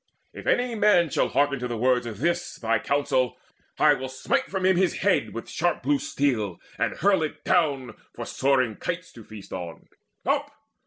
If 0.33 0.47
any 0.47 0.73
man 0.73 1.11
shall 1.11 1.29
hearken 1.29 1.59
to 1.59 1.67
the 1.67 1.77
words 1.77 2.07
Of 2.07 2.17
this 2.17 2.55
thy 2.55 2.79
counsel, 2.79 3.37
I 3.77 3.93
will 3.93 4.09
smite 4.09 4.45
from 4.45 4.65
him 4.65 4.75
His 4.75 4.95
head 5.01 5.31
with 5.31 5.47
sharp 5.47 5.83
blue 5.83 5.99
steel, 5.99 6.59
and 6.79 6.97
hurl 6.97 7.21
it 7.21 7.43
down 7.45 7.95
For 8.15 8.25
soaring 8.25 8.77
kites 8.77 9.11
to 9.11 9.23
feast 9.23 9.53
on. 9.53 9.85
Up! 10.25 10.49